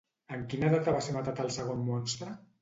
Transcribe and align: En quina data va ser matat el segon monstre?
En 0.37 0.45
quina 0.53 0.69
data 0.75 0.95
va 0.95 1.03
ser 1.09 1.13
matat 1.17 1.43
el 1.45 1.53
segon 1.59 1.85
monstre? 1.93 2.33